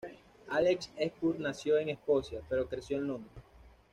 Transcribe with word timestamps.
Alex 0.49 0.89
Hepburn 0.97 1.43
nació 1.43 1.77
en 1.77 1.89
Escocia, 1.89 2.41
pero 2.49 2.67
creció 2.67 2.97
en 2.97 3.05
Londres. 3.07 3.33